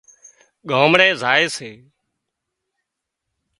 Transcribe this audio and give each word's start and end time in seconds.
ڳامڙي 0.69 1.09
زائي 1.21 1.45
سي 1.55 1.71